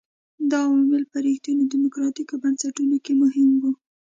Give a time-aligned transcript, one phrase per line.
[0.51, 3.71] دا عوامل په رښتینو ډیموکراټیکو بنسټونو کې مهم وو.